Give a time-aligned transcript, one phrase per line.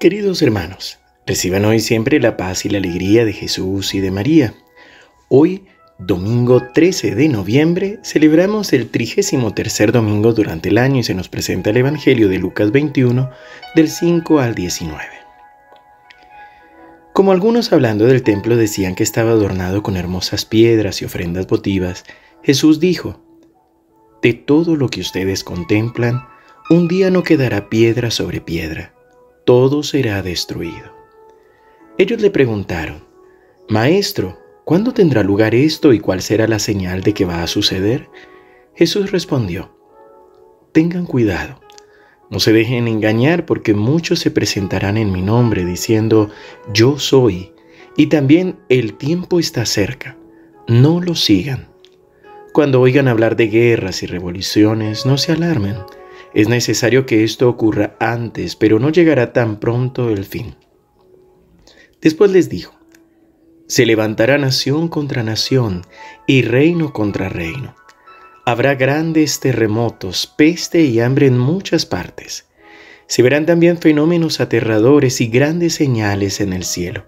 [0.00, 4.54] Queridos hermanos, reciban hoy siempre la paz y la alegría de Jesús y de María.
[5.28, 5.64] Hoy,
[5.98, 11.28] domingo 13 de noviembre, celebramos el trigésimo tercer domingo durante el año y se nos
[11.28, 13.28] presenta el Evangelio de Lucas 21,
[13.74, 15.02] del 5 al 19.
[17.12, 22.04] Como algunos hablando del templo decían que estaba adornado con hermosas piedras y ofrendas votivas,
[22.44, 23.20] Jesús dijo,
[24.22, 26.24] De todo lo que ustedes contemplan,
[26.70, 28.92] un día no quedará piedra sobre piedra
[29.48, 30.92] todo será destruido.
[31.96, 33.06] Ellos le preguntaron,
[33.70, 38.10] Maestro, ¿cuándo tendrá lugar esto y cuál será la señal de que va a suceder?
[38.74, 39.74] Jesús respondió,
[40.72, 41.62] Tengan cuidado,
[42.30, 46.28] no se dejen engañar porque muchos se presentarán en mi nombre diciendo,
[46.74, 47.54] Yo soy,
[47.96, 50.18] y también el tiempo está cerca.
[50.66, 51.68] No lo sigan.
[52.52, 55.76] Cuando oigan hablar de guerras y revoluciones, no se alarmen
[56.34, 60.56] es necesario que esto ocurra antes, pero no llegará tan pronto el fin.
[62.00, 62.78] Después les dijo,
[63.66, 65.82] se levantará nación contra nación
[66.26, 67.74] y reino contra reino.
[68.46, 72.46] Habrá grandes terremotos, peste y hambre en muchas partes.
[73.06, 77.04] Se verán también fenómenos aterradores y grandes señales en el cielo.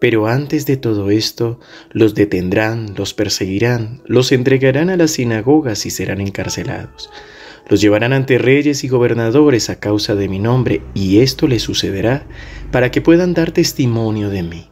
[0.00, 5.90] Pero antes de todo esto, los detendrán, los perseguirán, los entregarán a las sinagogas y
[5.90, 7.10] serán encarcelados
[7.68, 12.26] los llevarán ante reyes y gobernadores a causa de mi nombre, y esto les sucederá
[12.70, 14.70] para que puedan dar testimonio de mí.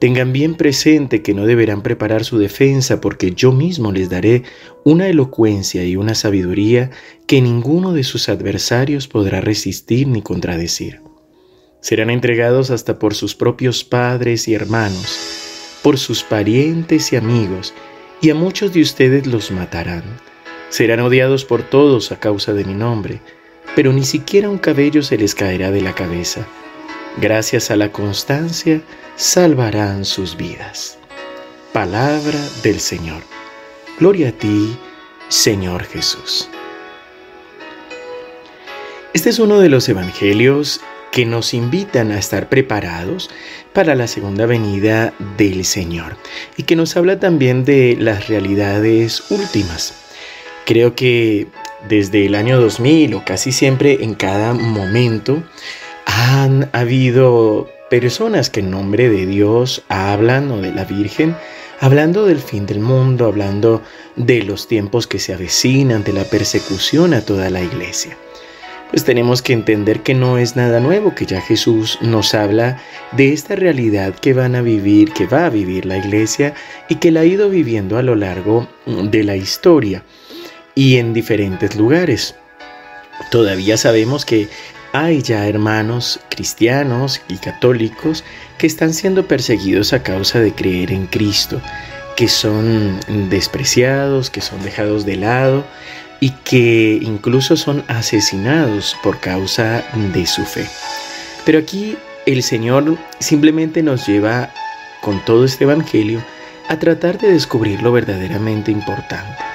[0.00, 4.44] Tengan bien presente que no deberán preparar su defensa porque yo mismo les daré
[4.84, 6.90] una elocuencia y una sabiduría
[7.26, 11.00] que ninguno de sus adversarios podrá resistir ni contradecir.
[11.80, 17.74] Serán entregados hasta por sus propios padres y hermanos, por sus parientes y amigos,
[18.20, 20.02] y a muchos de ustedes los matarán
[20.68, 23.20] Serán odiados por todos a causa de mi nombre,
[23.74, 26.46] pero ni siquiera un cabello se les caerá de la cabeza.
[27.20, 28.82] Gracias a la constancia,
[29.16, 30.98] salvarán sus vidas.
[31.72, 33.22] Palabra del Señor.
[33.98, 34.76] Gloria a ti,
[35.28, 36.48] Señor Jesús.
[39.14, 43.30] Este es uno de los evangelios que nos invitan a estar preparados
[43.72, 46.16] para la segunda venida del Señor
[46.56, 50.07] y que nos habla también de las realidades últimas.
[50.68, 51.46] Creo que
[51.88, 55.42] desde el año 2000 o casi siempre en cada momento
[56.04, 61.34] han habido personas que en nombre de Dios hablan o de la Virgen,
[61.80, 63.82] hablando del fin del mundo, hablando
[64.16, 68.18] de los tiempos que se avecinan, de la persecución a toda la iglesia.
[68.90, 72.76] Pues tenemos que entender que no es nada nuevo, que ya Jesús nos habla
[73.12, 76.52] de esta realidad que van a vivir, que va a vivir la iglesia
[76.90, 80.04] y que la ha ido viviendo a lo largo de la historia
[80.78, 82.36] y en diferentes lugares.
[83.32, 84.48] Todavía sabemos que
[84.92, 88.22] hay ya hermanos cristianos y católicos
[88.58, 91.60] que están siendo perseguidos a causa de creer en Cristo,
[92.16, 95.64] que son despreciados, que son dejados de lado
[96.20, 99.82] y que incluso son asesinados por causa
[100.14, 100.64] de su fe.
[101.44, 104.50] Pero aquí el Señor simplemente nos lleva
[105.00, 106.24] con todo este Evangelio
[106.68, 109.47] a tratar de descubrir lo verdaderamente importante.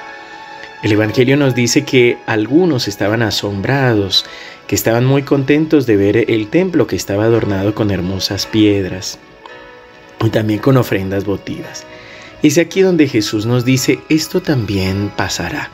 [0.84, 4.26] El Evangelio nos dice que algunos estaban asombrados,
[4.66, 9.18] que estaban muy contentos de ver el templo que estaba adornado con hermosas piedras
[10.22, 11.86] y también con ofrendas votivas.
[12.42, 15.70] Es aquí donde Jesús nos dice, esto también pasará,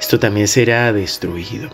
[0.00, 1.68] esto también será destruido.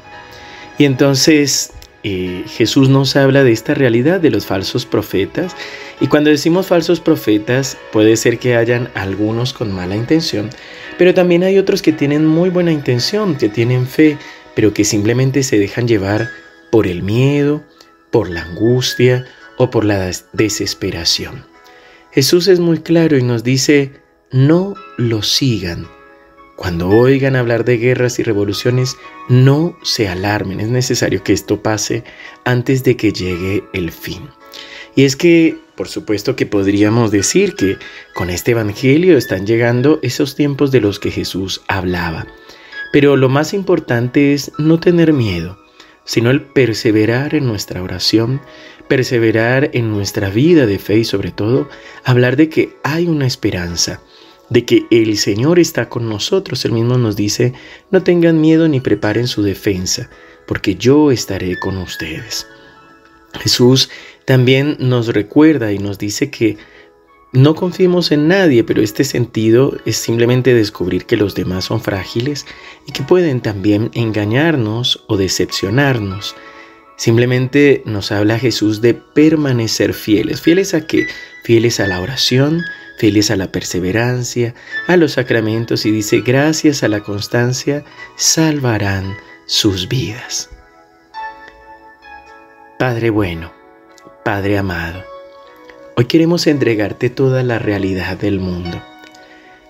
[0.77, 1.73] Y entonces
[2.03, 5.55] eh, Jesús nos habla de esta realidad de los falsos profetas.
[6.01, 10.49] Y cuando decimos falsos profetas, puede ser que hayan algunos con mala intención,
[10.97, 14.17] pero también hay otros que tienen muy buena intención, que tienen fe,
[14.55, 16.29] pero que simplemente se dejan llevar
[16.71, 17.63] por el miedo,
[18.11, 19.27] por la angustia
[19.59, 21.45] o por la desesperación.
[22.13, 23.93] Jesús es muy claro y nos dice,
[24.33, 25.87] no lo sigan.
[26.57, 28.97] Cuando oigan hablar de guerras y revoluciones,
[29.29, 30.61] no se alarmen.
[30.61, 32.05] Es necesario que esto pase
[32.45, 34.29] antes de que llegue el fin.
[34.95, 37.79] Y es que por supuesto que podríamos decir que
[38.13, 42.27] con este Evangelio están llegando esos tiempos de los que Jesús hablaba.
[42.93, 45.59] Pero lo más importante es no tener miedo,
[46.05, 48.43] sino el perseverar en nuestra oración,
[48.89, 51.67] perseverar en nuestra vida de fe y sobre todo
[52.05, 54.03] hablar de que hay una esperanza,
[54.51, 56.63] de que el Señor está con nosotros.
[56.67, 57.55] Él mismo nos dice,
[57.91, 60.11] no tengan miedo ni preparen su defensa,
[60.47, 62.47] porque yo estaré con ustedes.
[63.39, 63.91] Jesús
[64.31, 66.57] también nos recuerda y nos dice que
[67.33, 72.47] no confiemos en nadie, pero este sentido es simplemente descubrir que los demás son frágiles
[72.87, 76.37] y que pueden también engañarnos o decepcionarnos.
[76.97, 80.41] Simplemente nos habla Jesús de permanecer fieles.
[80.41, 81.09] ¿Fieles a qué?
[81.43, 82.63] Fieles a la oración,
[82.99, 84.55] fieles a la perseverancia,
[84.87, 87.85] a los sacramentos y dice, gracias a la constancia,
[88.15, 89.13] salvarán
[89.47, 90.51] sus vidas.
[92.79, 93.60] Padre bueno,
[94.25, 95.03] Padre amado,
[95.97, 98.83] hoy queremos entregarte toda la realidad del mundo.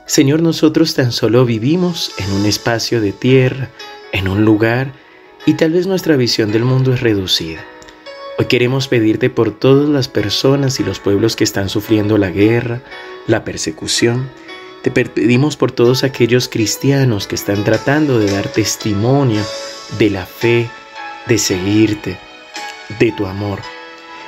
[0.07, 3.71] Señor, nosotros tan solo vivimos en un espacio de tierra,
[4.11, 4.93] en un lugar,
[5.47, 7.65] y tal vez nuestra visión del mundo es reducida.
[8.41, 12.83] Hoy queremos pedirte por todas las personas y los pueblos que están sufriendo la guerra,
[13.29, 14.29] la persecución.
[14.83, 19.43] Te pedimos por todos aquellos cristianos que están tratando de dar testimonio
[19.97, 20.69] de la fe,
[21.29, 22.19] de seguirte,
[22.99, 23.61] de tu amor.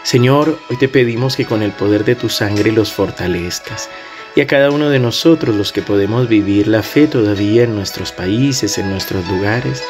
[0.03, 3.89] Señor, hoy te pedimos que con el poder de tu sangre los fortalezcas
[4.35, 8.11] y a cada uno de nosotros los que podemos vivir la fe todavía en nuestros
[8.11, 9.83] países, en nuestros lugares,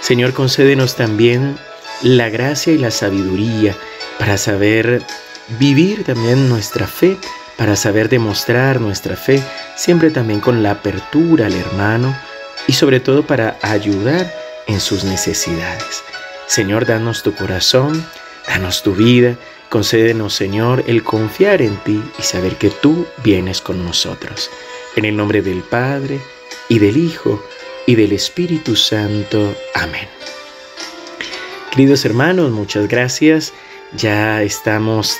[0.00, 1.58] Señor, concédenos también
[2.02, 3.76] la gracia y la sabiduría
[4.18, 5.02] para saber
[5.58, 7.18] vivir también nuestra fe,
[7.56, 9.42] para saber demostrar nuestra fe,
[9.76, 12.16] siempre también con la apertura al hermano
[12.66, 14.32] y sobre todo para ayudar
[14.66, 16.02] en sus necesidades.
[16.46, 18.06] Señor, danos tu corazón,
[18.46, 19.36] danos tu vida,
[19.68, 24.50] concédenos, Señor, el confiar en ti y saber que tú vienes con nosotros.
[24.96, 26.20] En el nombre del Padre,
[26.68, 27.42] y del Hijo,
[27.86, 29.54] y del Espíritu Santo.
[29.74, 30.08] Amén.
[31.70, 33.52] Queridos hermanos, muchas gracias.
[33.96, 35.16] Ya estamos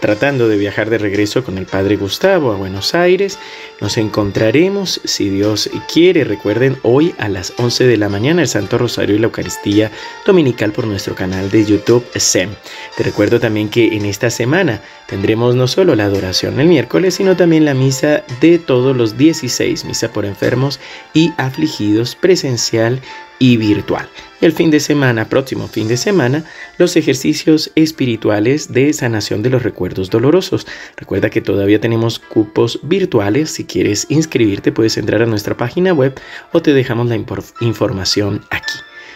[0.00, 3.38] tratando de viajar de regreso con el Padre Gustavo a Buenos Aires.
[3.80, 8.76] Nos encontraremos, si Dios quiere, recuerden, hoy a las 11 de la mañana el Santo
[8.76, 9.90] Rosario y la Eucaristía
[10.26, 12.50] Dominical por nuestro canal de YouTube SEM.
[12.98, 17.34] Te recuerdo también que en esta semana tendremos no solo la adoración el miércoles, sino
[17.34, 20.80] también la misa de todos los 16, misa por enfermos
[21.14, 23.00] y afligidos presencial
[23.40, 24.08] y virtual.
[24.40, 26.44] El fin de semana, próximo fin de semana,
[26.78, 30.66] los ejercicios espirituales de sanación de los recuerdos dolorosos.
[30.96, 33.50] Recuerda que todavía tenemos cupos virtuales.
[33.50, 36.14] Si quieres inscribirte, puedes entrar a nuestra página web
[36.52, 37.16] o te dejamos la
[37.60, 38.74] información aquí.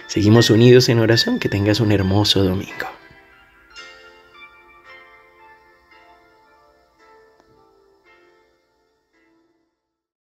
[0.08, 1.38] Seguimos unidos en oración.
[1.38, 3.03] Que tengas un hermoso domingo.